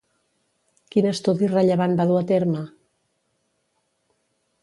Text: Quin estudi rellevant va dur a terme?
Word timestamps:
Quin 0.95 1.07
estudi 1.09 1.49
rellevant 1.51 1.93
va 2.01 2.07
dur 2.11 2.17
a 2.21 2.25
terme? 2.33 2.65